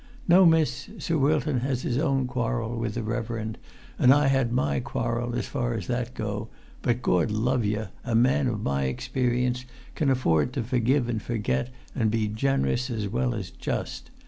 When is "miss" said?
0.47-0.89